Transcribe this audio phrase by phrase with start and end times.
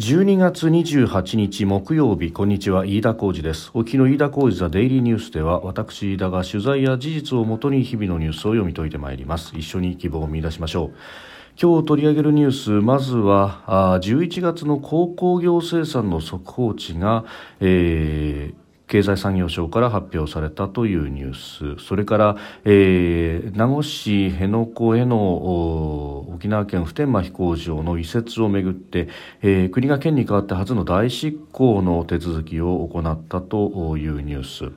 [0.00, 3.70] 12月28日木曜日こんにちは飯田浩二です。
[3.74, 9.52] 沖の飯田浩二ザデイリーニュースでは私飯田が取材や事実をもとに日々のニュースを読み解いてまいります。
[9.54, 10.92] 一緒に希望を見出しましょう。
[11.60, 17.26] 今日取り上げるニュースまずはあ11月の鉱工業生産の速報値が、
[17.60, 21.86] えー経済産業省から発表されたというニュース。
[21.86, 29.08] それから、えー、名護市辺野古への沖縄県普天間飛行場の移設をめぐって、
[29.42, 34.72] えー、国が県に代わって初の代執行の手続きを行ったというニュース。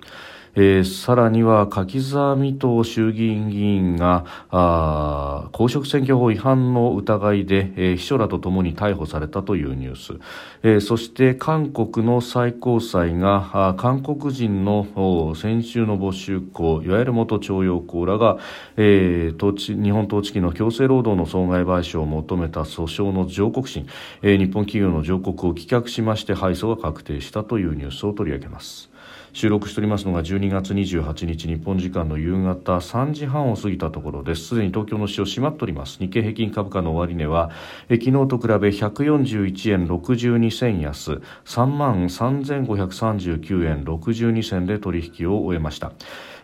[0.55, 10.19] えー、さらには柿沢水戸衆議院議員があ公職選挙法違反の疑いで、えー、秘書らとともに逮捕されたというニュース、
[10.61, 18.37] えー、そして韓国の最高裁があ韓国人の先週の募集校いわゆる元徴用工らが、
[18.77, 23.87] えー、統治日本統治期の強制労働の損害賠償を求めた訴訟の上告審、
[24.21, 28.92] えー、日本企業の上告を棄却しまして敗訴が確定したというニュースを取り上げます。
[29.33, 34.49] 収録しておりますのが12月28日日本時間の夕方3時半を過ぎたところです。
[34.49, 35.97] すでに東京の市場閉まっております。
[35.99, 37.49] 日経平均株価の終値は
[37.89, 45.91] え昨日と比べ141円62銭安3万3539円62銭で取引を終えました。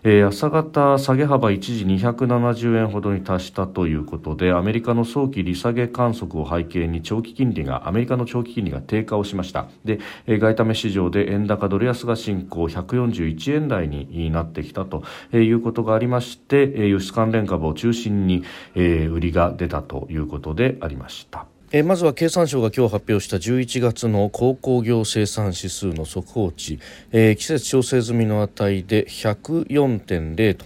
[0.03, 18.43] えー、朝方下げ幅一時270円ほどに達したということでアメリカの早期利下げ観測を背景に長期金利がアメリカの長期金利が低下をしましたで、えー、外為市場で円高ドル安が進行141円台になってきたということがありまして輸出関連株を中心に、
[18.75, 21.45] えー、売りが出たということでありました。
[21.71, 26.79] えまずは経産省が今日発表した11月の鉱工業生産指数の速報値、
[27.11, 30.65] えー、季節調整済みの値で104.0と。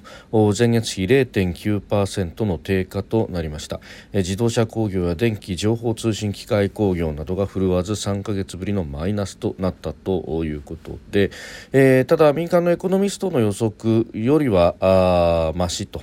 [0.58, 3.82] 前月比0.9%の低下となりました、
[4.14, 11.32] えー、自動車工業や電気情報通信機械工業などが振るわず3か月ぶりのマイナスとなったということで、
[11.74, 16.02] えー、ただ民間のエコノミストの予測よりはあましと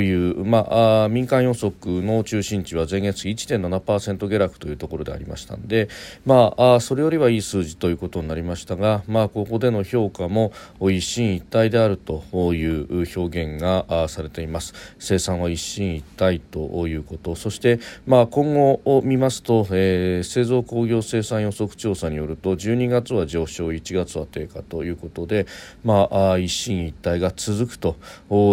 [0.00, 5.88] いう、まあ、民間予測の中心値は前月1.7%下落というところでありましたんで、
[6.24, 12.22] まあ、あそれよりはいい数字ということになりましたが、まあ、ここでの評価も一進一退であると
[12.54, 14.74] いう表現がされています。
[14.98, 17.34] 生産は一進一退ということ。
[17.34, 25.46] そして、まあ、今後を見ますと、えー、製造工業生産予測調査によると12月は上昇1月は低下ということで、
[25.84, 27.96] まあ、一進一退が続くと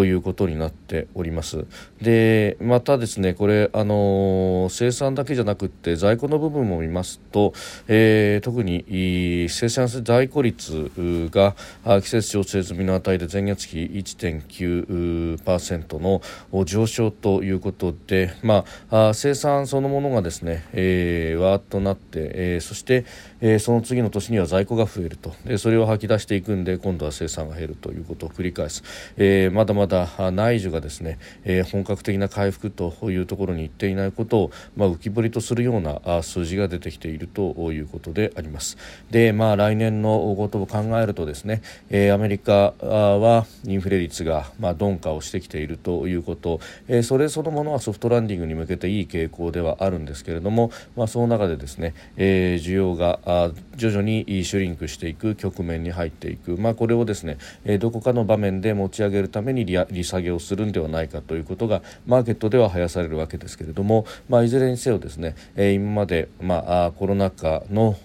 [0.06, 1.66] いうことになっております。
[2.02, 7.53] でまたですねこれあの、生産だけじゃなくくって在庫の部分も見ますと、
[7.87, 10.91] えー、特に生産性在庫率
[11.31, 11.55] が
[12.01, 16.21] 季節調整済みの値で前月比1.9%の
[16.65, 23.05] 上昇ということで、まあ、生産そのものがですね、えー、わーっとなって、えー、そして、
[23.41, 25.33] えー、その次の年には在庫が増えると。
[25.45, 28.83] でそれを吐き出していくんで今度は生産が減るということを繰り返す、
[29.17, 38.77] えー、まだまだ内需がですね、えー、本格的な回復というところに行っていないことを、まあ、浮き彫りとするするような数字が出てきているということであります。
[39.09, 53.19] で、まあ、来年のことを考えるとですね、え、アメリカはインフレ率が、ま、鈍化をしてきているということ、え、それそのものはソフトランディングに向けていい傾向ではあるんですけれども、まあ、その中でですね、え、需要が
[53.77, 67.95] 徐々にシュリンクしていく局面に入っていく、まあ、これをですね、えどこかの場面で持ち上げるために利下げをするんではないかということがマーケットでは生やされるわけですけれども、まあ、いずれにせよですね、え今まで、まあ、コロナ禍の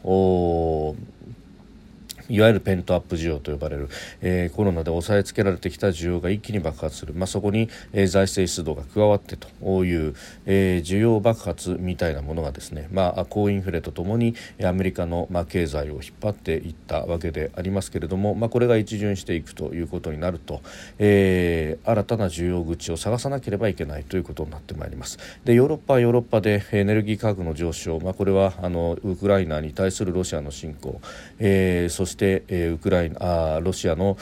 [2.31, 3.89] いわゆるペントアップ需要と呼ばれる、
[4.23, 9.49] えー、コロナで抑えつけられてきた需要が一気に爆発する、まあ、そこに、えー、財政出動が加わってと
[9.85, 10.15] いう、
[10.47, 20.63] えー、需要爆発みたいなものがですね、まあ、高インフレとともにアメリカの、まあ、経済を引っ張っていったわけでありますけれども、まあ、これが一巡していくということになると、
[20.99, 25.19] えー、新たな需要口を探さなければいけないということになってまいります。
[25.45, 31.01] でヨーロッパはヨーロッパでエネルギー価格の上昇、まあ、これはあのウクライナに対するロシアの侵攻、
[31.39, 34.17] えー、そして、えー、ウクライナあロシアの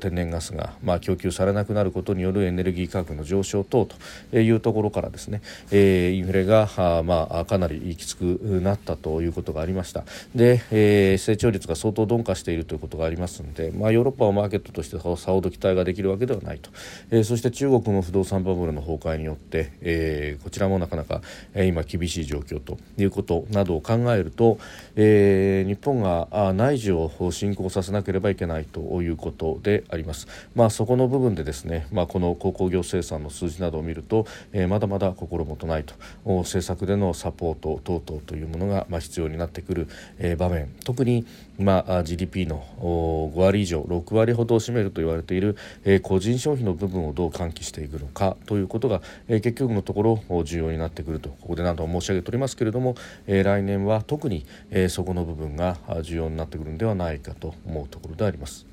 [0.00, 3.86] 天然ガスが、まあ、供給されなくなることによるエネルギー価格の上昇等
[4.32, 10.04] というところからですね、えー、インフレがあ、まあ、かなりきつくなったということがありました。
[10.34, 16.70] で、えー、成長率が相当鈍化しているということがありますので、まあ、ヨーロッパはマーケットとしてさほど期待ができるわけではないと、
[17.10, 21.22] えー、そして中国の不動産バブルの崩壊によって、えー、こちらもなかなか、
[21.54, 24.58] えー、今厳しい状況ということなどを考えると、
[24.94, 30.26] えー、日本が内需を進行させなければいけないということであります。
[30.54, 35.94] まあ、そこの部分でですね、まあ、この鉱工業生産の数字などを見ると、えー、まだまだ心もとないと
[36.24, 39.88] 政策でのサポート等々というものが、まあ、必要になってくる、
[40.18, 41.26] えー、場面特に、
[41.58, 52.94] まあ、GDP の5割以上6割ほどを占めると言われている、えー、個人消費の部分をどう喚起していくのかということが、えー、結局のところ重要になってくるとここで何度も申し上げておりますけれども、
[53.26, 58.66] えー、来年は特に、えー、そこの部分が重要になってくるのではないかと思うところであります。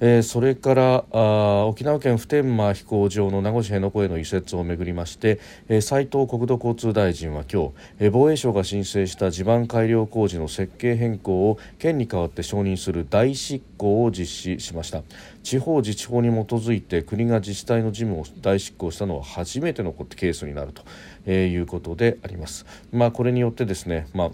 [0.00, 5.38] えー、それからあ沖縄県普天間飛行場の名護市辺野古への移設をめぐりまして、
[5.68, 15.02] えー、斉藤国土交通大臣は今日、えー、防衛省が申請した地盤改良工事の設計変更を県に代わって承認する大執行を実施しました
[15.42, 20.82] 地方自治法に基づいて国が自治体の事務を大執行したのは初めてのケースになると、
[21.26, 22.64] えー、いうことであります。
[22.92, 24.30] まあ、これによってですね、まあ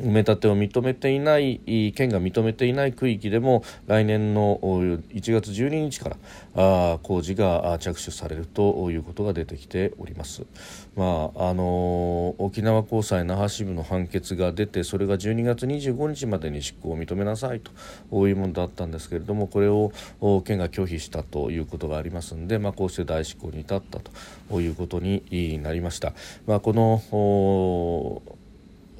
[0.00, 1.60] 埋め立てを認めていない
[1.94, 6.16] 県が認めていない区域でも来年の1月12日か
[6.54, 10.44] ら工事が着手されるということが出てきております。
[10.96, 17.60] まああの沖縄高裁那覇支部の判決が出てそれが12月25日までに執行を認めなさい
[18.10, 19.92] というものだったんですけれどもこれを
[20.44, 24.00] 県が拒否したということがありますので、まあ、こうして大執行に至った
[24.48, 26.12] ということになりました。
[26.46, 28.35] まあ、この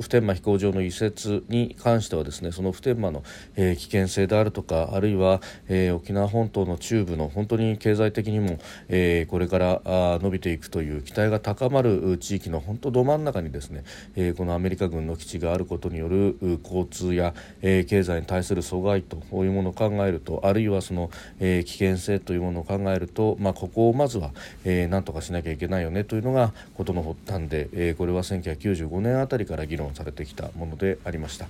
[0.00, 3.22] 普天間飛行場の移設に関してはですねその普天間の、
[3.56, 8.58] えー、危険性であるとかあるいは、えー、沖縄本島の中部の本当に経済的にも、
[8.88, 13.84] えー、これからあ伸びていくという期待が高まる地域の本当ど真ん中にですね、
[14.16, 21.10] えこのアメリカ軍の基地があることによる交通や、え経済に対する阻害というものを考えるとあるいはその、
[21.40, 24.32] え危険性というものを考えると、まあ、ここをまずは、
[24.64, 31.48] えー、何とかしなきゃいけないよねというのが事の発端で、えこれは1995年あたりから議論論されてきたものでありました。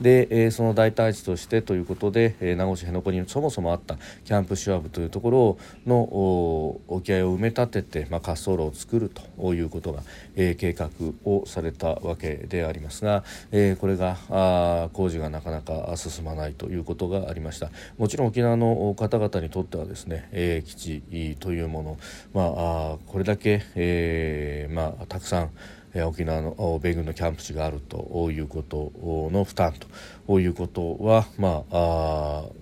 [0.00, 6.00] で、えー、その代替地としてということで、えー、名護市辺野古にそもそもあったキャンプシュワブというところの
[6.88, 10.02] 沖合を埋め立てて、まあ、滑走路を作るということが、
[10.36, 10.88] えー、計画
[11.24, 21.98] をされたわけでありますが、えー、これがあ工事がなかなか進まないということがありましたもちろん沖縄の方々にとってはですね、えー、基地というもの、
[22.32, 22.42] ま
[22.94, 25.50] あ、これだけ、えーまあ、たくさん
[25.94, 28.92] え沖縄の米軍のキャンプ地があるということ
[29.32, 29.74] の負担
[30.26, 32.60] ということは、まあ、あ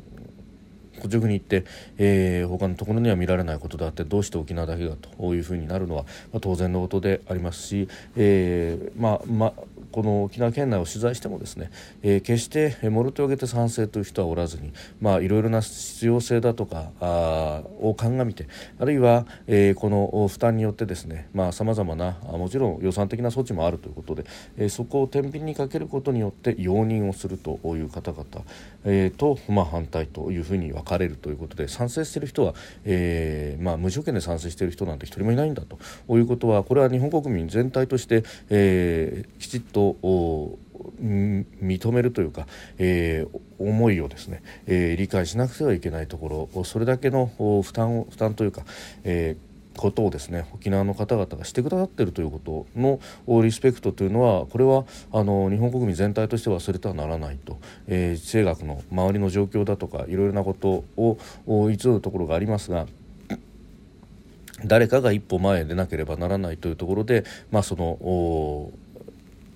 [1.06, 1.64] 直に言って、
[1.96, 6.02] えー、他のところには見られないことであってどうして沖縄だけだというふうになるのは、
[6.32, 9.52] まあ、当然のことでありますし、えーまあまあ、
[9.92, 11.70] この沖縄県内を取材してもですね、
[12.02, 18.46] えー、決してもろ手を挙げて賛成という人はおらずに、まあ、いろいろな必要性だとかあを鑑みて
[18.78, 24.24] あるいは、えー、この負担によってですねさまざ、まなもちろん予算的な措置もあるということで、
[24.56, 28.24] えー、そこを天秤にかけることによって容認をするという方々、
[28.84, 32.54] えー、と、まあ、反対というふうに分かれるということで賛成している人は、
[32.84, 35.78] えーまあ、無条件で賛成している人なんて一人もいないんだと
[36.16, 40.58] いうことはこれは日本国民全体として、えー、きちっとと
[41.00, 42.46] 認めるというか、
[42.78, 48.62] えー、思いをですね、えー、理解しなくてはいけないところそれだけの負担を負担というか、
[49.04, 49.48] えー
[49.78, 52.98] ことをですね沖縄の方々がしてくださっているということの
[53.42, 62.86] リスペクトというのはこれはあの日本国民全体として忘れてはならないと、えー、地政学の周りの状況だとかいろいろなことを偽るところがありますが
[64.64, 68.72] 誰かが一歩前へ出なければならないというところで、まあ、その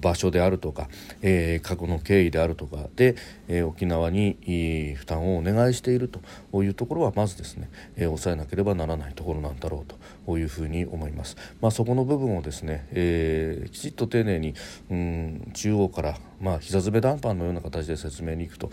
[0.00, 0.88] 場所であるとか、
[1.22, 3.16] えー、過去の経緯であるとかで、
[3.48, 9.94] えー、沖縄に負担をお願いしているというところはまずですね、えー、抑えなければならないところなんだろう
[10.26, 11.36] というふうに思います。
[11.60, 14.54] まあ、そこの部分をですね、えきちっと丁寧に
[14.90, 18.70] うん中央からまあ、膝詰め談判のような形で説明に行くと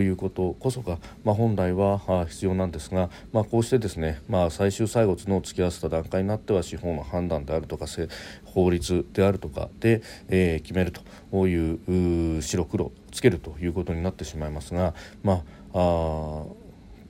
[0.00, 7.86] いうことこそが、まあ、本来は必要なんですが、まあ、こうしてですね、まあ、最終最後の突き合わせた段階になっては司法の判断であるとか
[8.44, 11.00] 法律であるとかで、えー、決めると。
[11.48, 16.44] いう白黒つけるということになってしまいますが、まあ、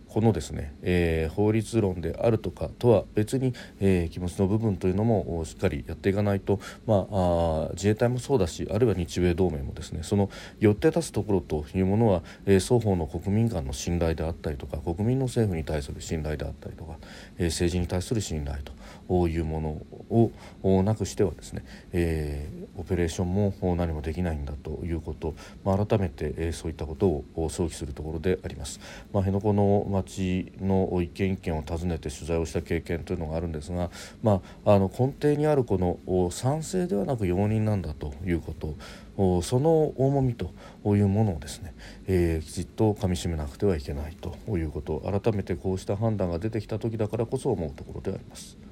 [0.08, 16.96] このですね、えー、法律論であるとかとは別に、えー、気持ちの部分というのもしっかりやっていかないと、まあ、あ自衛隊もそうだしあるいは日米同盟もですねその寄って立つところというものは、えー、双方の国民間の信頼であったりとか国民の政府に対する信頼であったりとか、
[17.36, 18.72] えー、政治に対する信頼と。
[19.10, 20.30] いうもの
[20.62, 25.34] をなくしてはですね、えー、オペレーションも何もできないんだということ、
[25.64, 28.80] まあ、改めて、えー、そういったことを想起するところであります。
[29.12, 33.90] まあ、辺野古の町の一軒一軒を訪ねて取材をした経験というのがあるんですが、
[34.22, 40.52] まあ、あの根底にあるこの賛成ではなく容認なんだということその重みと
[40.96, 41.74] いうものをですね、
[42.06, 48.67] えー、きちっとかみしめなくてはいけないということ改めてこうした判断が出てきた時だからこそ思うところであります。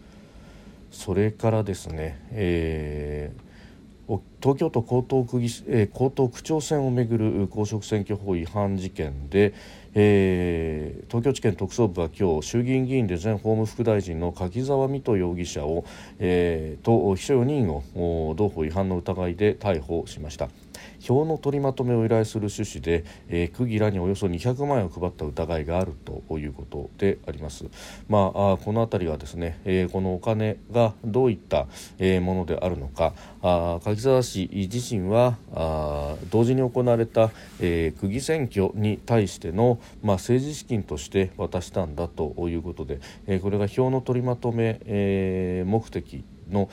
[0.96, 3.46] それからですね、えー
[4.40, 9.52] 東京都江東区議、えー、江東区長選をめぐる公職選挙法違反事件で、
[9.94, 15.84] えー、東京地検特捜部は今日衆議院議員で前法務副大臣の柿沢水戸容疑者を、
[16.20, 20.48] えー、と秘書4人を同法違反の疑いで逮捕しました。
[21.06, 27.66] 票の取りまとめを依頼する趣旨で、えー、区議らにおよそ200万円を配った疑いがあるということであります。
[28.08, 46.68] まあ、あこの辺りはですね、えー、このお金がどういった、えー、ものであるのかあ柿沢氏自身はあ同時に行われた、えー、区議選挙に対しての、まあ、政治資金として渡したんだということで、えー、これが票の取りまとめ、えー、目的の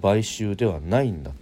[0.00, 1.32] 買収ではないんだ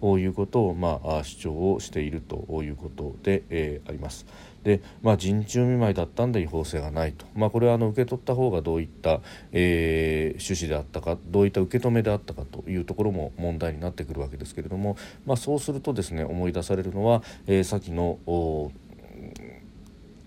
[0.00, 4.26] ということを、まあ、主張をしているということで、えー、あります。
[4.64, 9.20] で、まあ、人中見舞いだったんで違法性がないと、まあ、これはあの受け取った方がどういった、
[9.52, 14.96] えー、趣旨であったかどういった受け止めであったかというところも問題になってくるわけですけれども、
[15.26, 18.18] まあ、そうするとですね思い出されるのは、えー、先の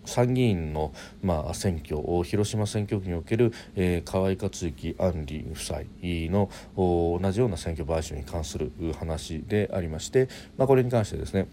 [0.08, 5.80] 参議院の、まあ、選挙広島選挙区における、えー、河井克行案里夫妻
[6.32, 11.48] の同じような選挙買収に関する話でありまして、まあ、これに関してですね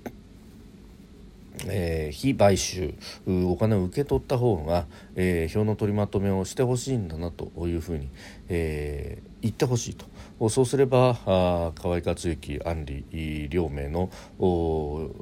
[1.66, 2.94] えー、非買収
[3.26, 8.08] お金を受け取った方が、えー、票の取りまとめをしてほしいんだなというふうに、
[8.48, 10.04] えー、言ってほしいと。
[10.50, 14.10] そうすればあ河井克行安里両名の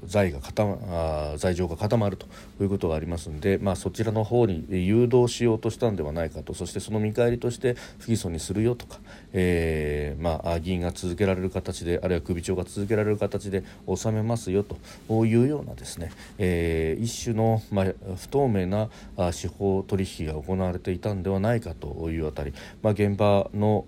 [0.07, 2.27] 財が固、ま、財情が固まると
[2.61, 8.99] いうことがありますので、まあ、そちらの方に誘導しようとしたんではないかとそしてその見返りとして不起訴にするよとか、
[9.33, 13.65] えーまあ、議員が続けられる形であるいは首長が続けられる形で
[13.95, 18.89] 収めますよというようなですね、えー、一種の、まあ、不透明な
[19.33, 23.85] 司法取引が行われていたんではないかというあたり、まあ、現場の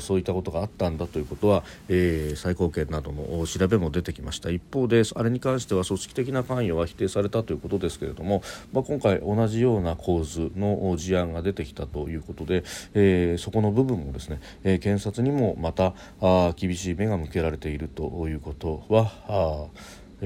[0.00, 4.50] そういったことがあったんだということは、えー、最高検などの調べも出てきました。
[4.50, 19.66] 一方であれに関しては組織的な関与は否定されたということですけれども、まあ、今回同じような構図の事案が出てきたということで、えー、そこの部分もですね、えー、検察にもまたあ厳しい目が向けられているということはあ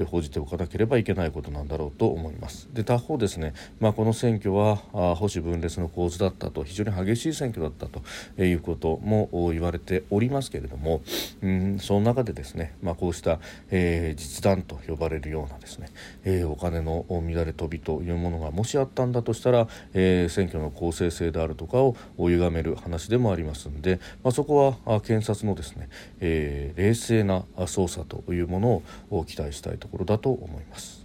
[0.05, 2.67] 報じておかなければいけないことなんだろうと思います。
[2.73, 8.01] で他方ですね、まあ、この選挙は保守分裂の構図だったと非常に激しい選挙だったと
[8.41, 11.01] いうことも言われておりますけれども、
[11.41, 15.89] うん、その中でですね、まあ、こうした、えー、実弾と呼ばれるようなですね、
[16.23, 31.02] えー、お金の乱れ飛びというものがもしあったんだとしたら、えー、選挙の公正性であるとかを歪める話でもありますので、まあ、そこは検察のですね、えー、冷静な捜査というものを期待したいとところだと思います。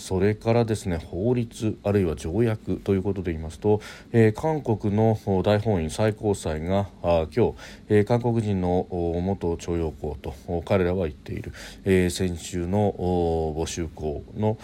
[0.00, 3.80] それからですね法律あるいは条約ということで言いますと、
[4.12, 7.54] えー、韓国の大法院最高裁があ今日、
[7.88, 11.52] えー、韓国人の元徴用工と彼らは言っている、
[11.84, 12.92] えー、先週の
[13.56, 14.56] 募集校の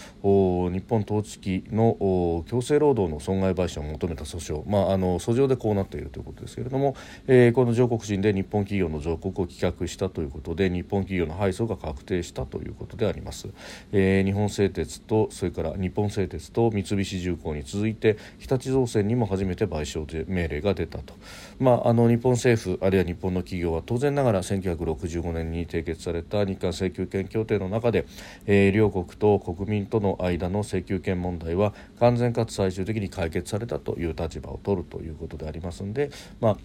[0.72, 13.48] 日本統治期の強制労働の損害賠償を求めた訴訟、まあ、あの訴状でこうなっているということですけれども、えー、この上告人で日本企業の上告を棄却したということで日本企業の敗訴が確定したということであります。
[13.92, 21.14] えー、日本製鉄とそれから日本製鉄と三菱重工に続いて日立造船にも初めて賠償命令が出たと、
[21.58, 28.06] まあ、あの日本政府あるいは日本の企業は当然ながら1965年に締結された日韓請求権協定の中で、
[28.46, 36.56] えー、両国と国民との間の請求権問題は完全かつ最終的に解決されたという立場を取るということでありますので、まあ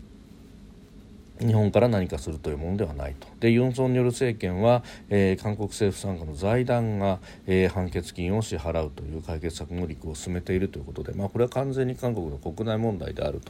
[1.46, 3.28] 日本から何かするというものではないと。
[3.40, 13.42] でユン・ソンニョル政権は、えー、韓国政府傘下の財団が、えー、判決金を支払うという解決策の履行を進めているということで、まあ、これは完全に韓国の国内問題である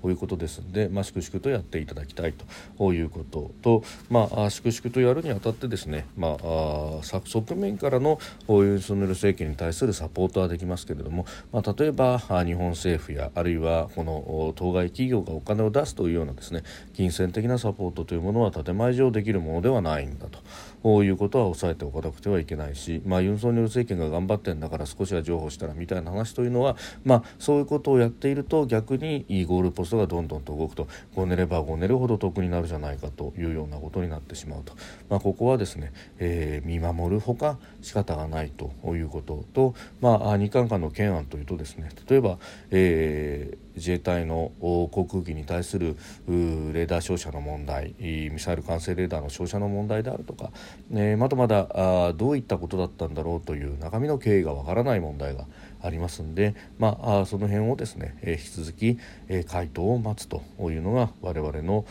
[0.00, 2.34] ということですので、まあ、粛々とやっていただきたい
[2.78, 16.62] ということと、まあ、粛々とやるにあたってですね、まあ、側面からのユン・ソンニョル政権に対するサポートはできますけれども、まあ、例えば日本政府やあるいはこの当該企業がお金を出すというようなですね
[16.94, 20.38] 金銭的的なサポートというものは建前上できるものではないんだと。
[20.82, 34.74] こういうことは抑えておかなくてはいけないし、まあ、ユン・ソンニョル政権が頑張ってんだから少しは譲歩したらみたいな話というのは、まあ、そういうことをやっていると逆にゴールポストがどんどんと動くとごねればごねるほど得になるじゃないかというようなことになってしまうと、
[35.08, 42.38] まあ、ここはですね、えー、見守るほか仕方がないということと、まあ、日韓間の懸案というとですね例えば、
[42.70, 45.96] えー自衛隊の航空機に対する
[46.28, 50.50] レーダー照射の問題ミサイル管制レーダーの照射の問題であるとか、
[50.90, 51.68] ね、まだまだ
[52.08, 55.46] あどういったことだったんだろうという中身の経緯がわからない問題が
[55.82, 58.98] ありますんで、まあ、その辺をですね、えー、引き続き、
[59.28, 61.84] えー、回答を待つというのが我々の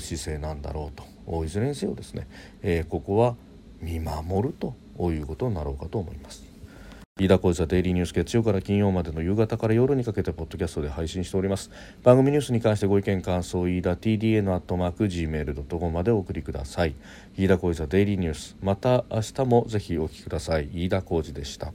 [0.00, 2.26] 姿勢なんだろうといずれにせよですね、
[2.62, 3.36] え、ここは
[3.80, 4.74] 見守ると
[5.12, 6.47] いうことになろうかと思います。
[7.20, 11.68] 飯田浩司はデイリーニュース月曜から金曜までの夕方から夜にかけてポッドキャストで配信しております。
[12.04, 16.94] 番組ニュースに関してご意見感想飯田 TDN アットマーク Gmail.com までお送りください。
[17.36, 18.56] 飯田浩司はデイリーニュース。
[18.62, 20.68] また明日もぜひお聞きください。
[20.72, 21.72] 飯田浩司でした。